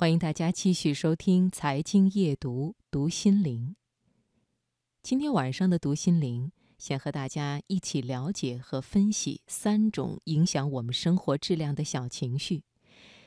[0.00, 3.76] 欢迎大家继续收听《财经夜读》，读心灵。
[5.02, 12.64] 今天晚上的读心灵，想和大家一起了解和分析三种影响我们生活质量的小情绪，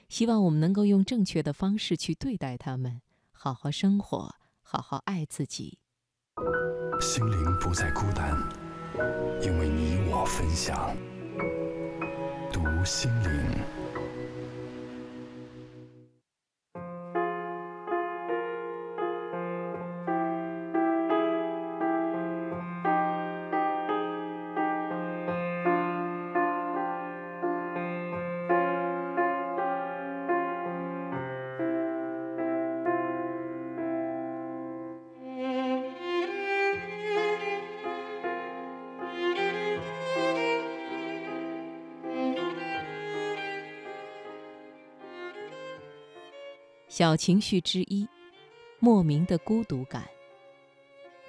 [0.09, 4.33] 希望我们能够用正确的方式去对待他们，好好生活，
[4.63, 5.78] 好好爱自己。
[6.99, 8.35] 心灵不再孤单，
[9.44, 10.97] 因为你我分享。
[12.51, 13.83] 读心灵。
[46.93, 48.07] 小情绪之一，
[48.77, 50.07] 莫名的孤独感。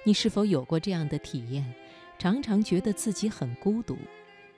[0.03, 1.65] 你是否有过这样的体验？
[2.19, 3.97] 常常觉得自己很孤独，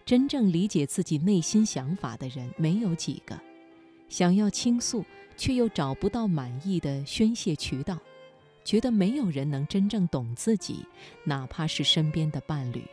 [0.04, 3.40] 真正理解自己内心想法的人没有几个，
[4.10, 5.02] 想要倾诉
[5.38, 7.98] 却又找不到满意的宣泄渠道，
[8.66, 10.86] 觉得没有人能真正懂自己，
[11.24, 12.84] 哪怕是身边的伴侣。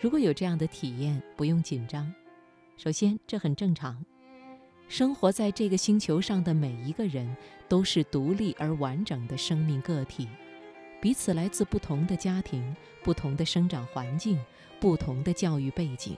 [0.00, 2.14] 如果有这样的体验，不用紧张，
[2.76, 4.00] 首先这很正常。
[4.96, 7.36] 生活在这个星球上的每一个人
[7.68, 10.28] 都是独立而完整的生命个体，
[11.00, 14.40] 彼此来自不同的家庭、不同的生长环境、
[14.78, 16.16] 不同的教育背景，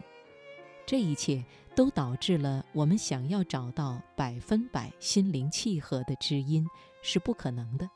[0.85, 1.43] 这一切
[1.75, 6.67] 都导致了我们想要找到百分百心灵契合的知音
[7.01, 7.89] 是不可能的。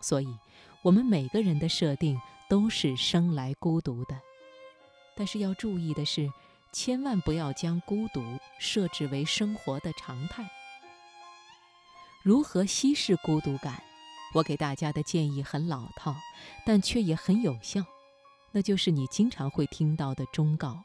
[0.00, 0.28] 所以，
[0.82, 2.16] 我们每个人的设定
[2.48, 4.16] 都是生来孤独的。
[5.16, 6.30] 但是要注意的是。
[6.74, 8.20] 千万不要将孤独
[8.58, 10.44] 设置为生活的常态。
[12.24, 13.80] 如何稀释孤独感？
[14.34, 16.16] 我给大家的建议很老套，
[16.66, 17.84] 但却也很有效，
[18.50, 20.82] 那就是你经常会听到的忠告：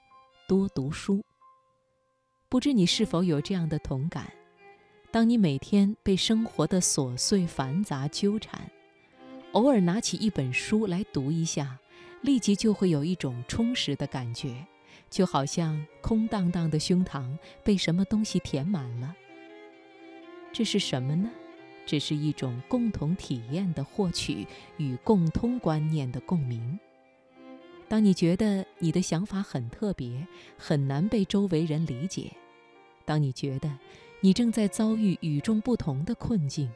[0.47, 1.25] 多读书。
[2.49, 4.31] 不知你是否有这样的同感？
[5.11, 8.69] 当你每天被生活的琐碎繁杂纠缠，
[9.53, 11.79] 偶尔拿起一本书来读一下，
[12.21, 14.67] 立即就会有一种充实的感觉。
[15.09, 19.15] 就好像空荡荡的胸膛被什么东西填满了。
[20.51, 21.29] 这是什么呢？
[21.85, 24.45] 这是一种共同体验的获取
[24.77, 26.79] 与共通观念的共鸣。
[27.87, 32.31] 当你觉得你的想法很特别，很难被周围人理解；
[33.05, 33.75] 当你觉得
[34.21, 36.71] 你正在遭遇与众不同的困境，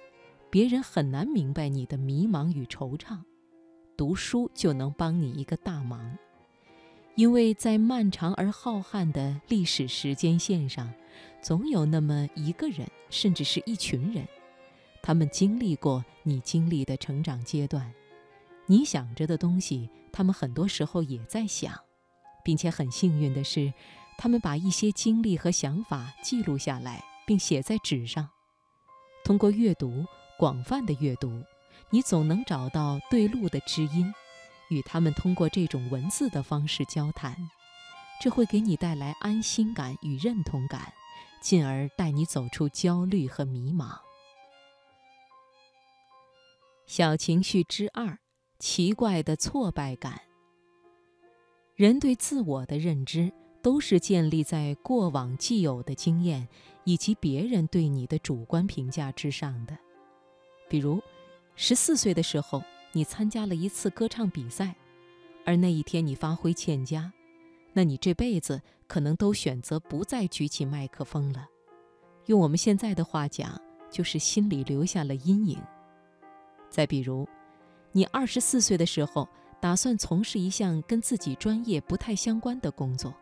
[0.50, 3.20] 别人很难明白你的迷茫与惆怅，
[3.96, 6.18] 读书就能帮你一个大忙。
[7.16, 10.92] 因为在漫长而浩瀚的历史时间线上，
[11.42, 14.28] 总有那么一个人，甚至是一群人，
[15.02, 17.94] 他们经历过你经历的成长阶段，
[18.66, 21.80] 你想着的东西，他们很多时候也在想，
[22.44, 23.72] 并且很幸运的是，
[24.18, 28.28] 他们把一些经历和想法记录下来，并写在纸上。
[29.24, 30.04] 通过阅读，
[30.40, 31.44] 广泛的阅读，
[31.92, 34.12] 你总能找到对路的知音。
[34.70, 37.36] 与他们通过这种文字的方式交谈，
[38.22, 40.94] 这会给你带来安心感与认同感，
[41.42, 43.98] 进而带你走出焦虑和迷茫。
[46.86, 48.20] 小情绪之二：
[48.60, 50.22] 奇怪的挫败感。
[51.76, 53.32] 人对自我的认知
[53.62, 56.48] 都是建立在过往既有的经验
[56.84, 59.78] 以及别人对你的主观评价之上的。
[60.70, 61.02] 比如，
[61.56, 62.64] 十四岁的时候。
[62.96, 64.76] 你参加了一次歌唱比赛，
[65.46, 67.12] 而那一天你发挥欠佳，
[67.74, 71.48] 那你这辈子可能都选择不再举起麦克风了。
[72.28, 73.60] 用我们现在的话讲，
[73.92, 75.60] 就是心里留下了阴影。
[76.70, 77.28] 再比如，
[77.92, 79.28] 你二十四岁的时候
[79.60, 83.14] 打算从事一项跟自己专业不太相关的工作，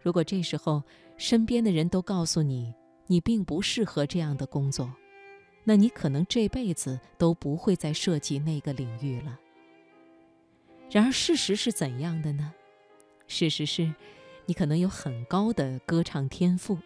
[0.00, 0.82] 如果这时候
[1.18, 2.74] 身边的人都告诉你
[3.06, 4.90] 你并不适合这样的工作。
[5.68, 9.38] 那你可能这辈子都不会再涉及那个领域了。
[10.90, 12.54] 然而，事实是怎样的呢？
[13.26, 13.92] 事实是，
[14.46, 16.78] 你可能有很高的歌唱天赋，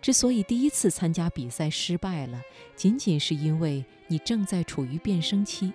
[0.00, 2.40] 之所以第一次参加比赛失败了，
[2.74, 5.70] 仅仅是因为你正在处于变声期。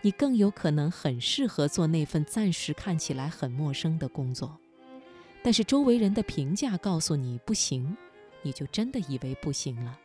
[0.00, 4.56] 你更有可能很适合做那份暂时看起来很陌生的工作，
[5.42, 7.94] 但是周围人的评价告诉你不行，
[8.40, 10.00] 你就真的以为不行了。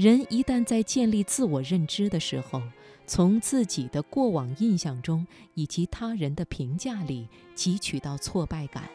[0.00, 2.62] 人一旦在建立自我认知的时候，
[3.06, 8.88] 从自己的过往印象中以及他人的评价里汲取到挫败感，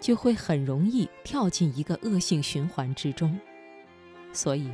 [0.00, 3.38] 就会很容易跳进一个恶性循环之中。
[4.32, 4.70] 所以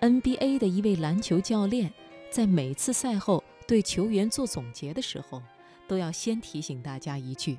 [0.00, 1.92] ，NBA 的一位篮球教练
[2.30, 5.42] 在每次赛后对球员做总结的时候，
[5.86, 7.58] 都要先提醒大家一句：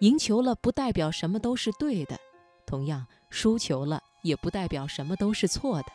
[0.00, 2.18] 赢球了不代表什么都是对的，
[2.66, 5.86] 同样，输球了也不代表什么都是错的。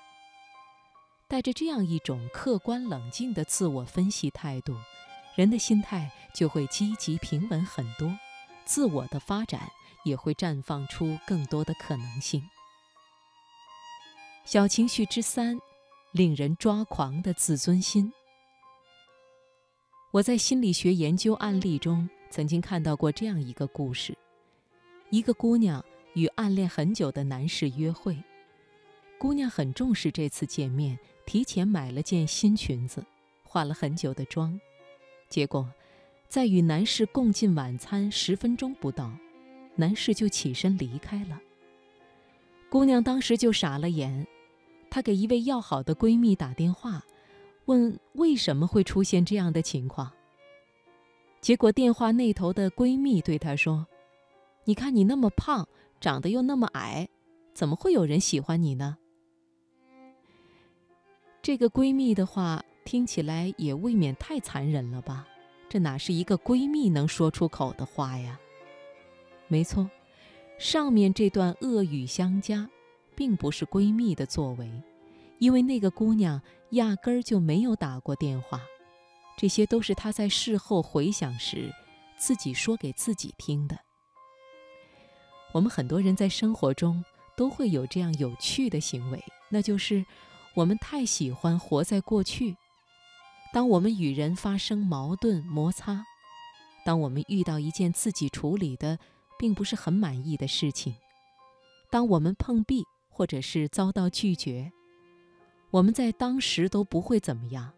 [1.32, 4.76] 带着这样一种客观冷静的自我分析态度，
[5.34, 8.14] 人的心态就会积极平稳很多，
[8.66, 9.62] 自我的发展
[10.04, 12.44] 也会绽放出更多的可能性。
[14.44, 15.58] 小情绪之三，
[16.12, 18.12] 令人抓狂的自尊心。
[20.12, 24.18] 我在心理学研究案例中曾经看到过这样一个故事：
[25.10, 25.82] 一个姑娘
[26.14, 28.22] 与暗恋很久的男士约会，
[29.18, 31.00] 姑娘很重视这次见面。
[31.26, 33.04] 提前买了件新裙子，
[33.44, 34.60] 化了很久的妆，
[35.30, 35.70] 结果，
[36.28, 39.12] 在与男士共进晚餐十分钟不到，
[39.76, 41.40] 男士就起身离开了。
[42.70, 44.26] 姑娘当时就傻了眼，
[44.90, 47.04] 她给一位要好的闺蜜打电话，
[47.66, 50.12] 问为什么会出现这样的情况。
[51.42, 53.88] 结果电话那头的闺蜜对她说
[54.66, 55.68] ：“你看你那么胖，
[56.00, 57.10] 长得又那么矮，
[57.54, 58.98] 怎么会有人喜欢你呢？”
[61.44, 65.28] 这个闺蜜的话听起来也未免太残忍了吧？
[65.68, 68.40] 这哪是一个闺蜜能说出口的话呀？
[69.48, 69.90] 没错，
[70.60, 72.70] 上面这段恶语相加，
[73.16, 74.72] 并不是闺蜜的作为，
[75.40, 76.40] 因为那个姑娘
[76.72, 78.62] 压根儿就没有打过电话。
[79.36, 81.74] 这些都是她在事后回想时
[82.20, 83.76] 自己说给自己听的。
[85.54, 87.04] 我们很多人在生活中
[87.36, 90.06] 都会有这样有趣的行为，那就是。
[90.54, 92.58] 我们太喜欢活在过去。
[93.54, 96.06] 当我们与人发生矛盾摩擦，
[96.86, 98.98] 当我们遇到一件自己处理的
[99.38, 100.96] 并不是很满意的事情，
[101.90, 104.72] 当我们碰壁或者是遭到拒绝，
[105.70, 107.72] 我们在当时都不会怎么样，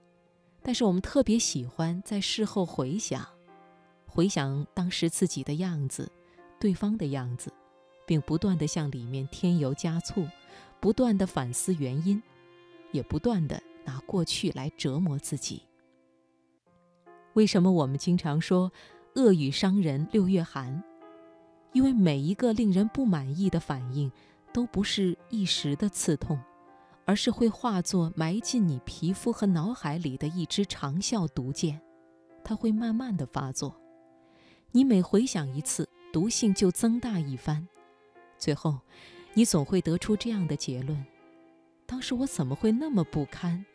[0.62, 3.28] 但是我们特别喜欢在事后回想，
[4.08, 6.12] 回想当时自己的样子，
[6.60, 7.52] 对方的样子，
[8.06, 10.28] 并不断地向里面添油加醋，
[10.80, 12.22] 不断地反思原因。
[12.94, 15.64] 也不断的拿过去来折磨自己。
[17.34, 18.72] 为什么我们经常说
[19.16, 20.82] “恶语伤人六月寒”？
[21.74, 24.10] 因为每一个令人不满意的反应，
[24.54, 26.40] 都不是一时的刺痛，
[27.04, 31.82] 而是会化作埋进你皮肤和脑海里的一支长效毒箭，
[32.44, 33.76] 它会慢慢的发作。
[34.72, 37.68] 你每回想一次，毒性就增大一番，
[38.38, 38.80] 最后，
[39.34, 41.04] 你总会得出这样的结论。
[41.86, 43.66] 当时我怎么会那么不堪？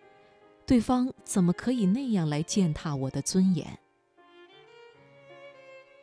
[0.66, 3.78] 对方怎么可以那样来践踏我的尊严？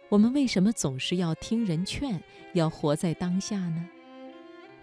[0.10, 2.22] 我们为什么总是要听人劝，
[2.54, 3.88] 要活在当下呢？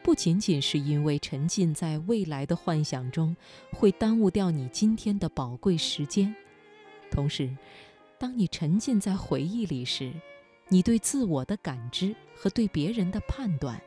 [0.02, 3.36] 不仅仅是因为沉浸在未来的幻想中
[3.72, 6.34] 会耽误掉你今天的宝贵时间，
[7.10, 7.56] 同时，
[8.18, 10.12] 当你沉浸在回忆里时，
[10.68, 13.80] 你对自我的感知和对别人的判断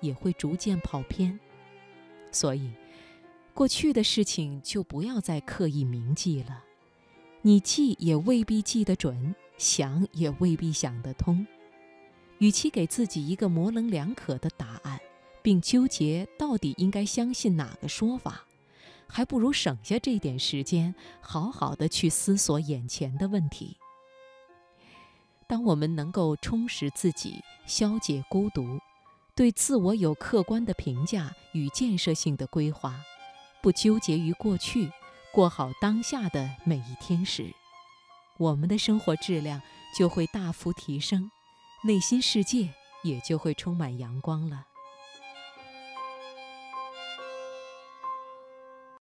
[0.00, 1.38] 也会逐渐跑偏。
[2.30, 2.70] 所以。
[3.52, 6.64] 过去的事情就不要再刻意铭记了，
[7.42, 11.46] 你记也未必记得准，想也未必想得通。
[12.38, 14.98] 与其给自己一个模棱两可的答案，
[15.42, 18.46] 并纠结到底应该相信哪个说法，
[19.06, 23.76] 还不如省下这点时间，好好的去思索眼前的问题。
[25.46, 28.78] 当我们能够充实自己，消解孤独，
[29.40, 33.00] 对自我有客观的评价与建设性的规划。
[33.62, 34.92] 不纠结于过去，
[35.32, 37.50] 过好当下的每一天时，
[38.36, 39.62] 我们的生活质量
[39.98, 41.30] 就会大幅提升，
[41.82, 42.68] 内心世界
[43.02, 44.66] 也就会充满阳光了。